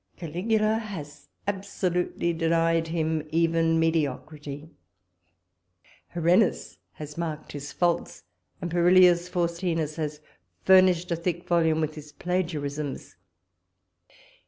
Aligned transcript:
Caligula 0.17 0.79
has 0.79 1.29
absolutely 1.47 2.33
denied 2.33 2.87
him 2.87 3.21
even 3.29 3.79
mediocrity; 3.79 4.67
Herennus 6.15 6.79
has 6.93 7.19
marked 7.19 7.51
his 7.51 7.71
faults; 7.71 8.23
and 8.63 8.71
Perilius 8.71 9.29
Faustinus 9.29 9.97
has 9.97 10.19
furnished 10.65 11.11
a 11.11 11.15
thick 11.15 11.47
volume 11.47 11.81
with 11.81 11.93
his 11.93 12.11
plagiarisms. 12.13 13.15